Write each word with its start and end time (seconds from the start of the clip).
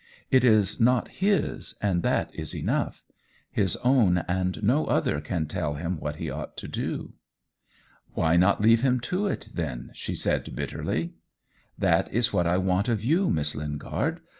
"It 0.31 0.43
is 0.43 0.79
not 0.79 1.09
his, 1.09 1.75
and 1.79 2.01
that 2.01 2.33
is 2.33 2.55
enough. 2.55 3.03
His 3.51 3.75
own 3.83 4.17
and 4.27 4.63
no 4.63 4.87
other 4.87 5.21
can 5.21 5.45
tell 5.45 5.75
him 5.75 5.99
what 5.99 6.15
he 6.15 6.27
ought 6.27 6.57
to 6.57 6.67
do." 6.67 7.13
"Why 8.15 8.35
not 8.35 8.61
leave 8.61 8.81
him 8.81 8.99
to 9.01 9.27
it, 9.27 9.49
then?" 9.53 9.91
she 9.93 10.15
said 10.15 10.55
bitterly. 10.55 11.13
"That 11.77 12.11
is 12.11 12.33
what 12.33 12.47
I 12.47 12.57
want 12.57 12.89
of 12.89 13.03
you, 13.03 13.29
Miss 13.29 13.53
Lingard. 13.53 14.21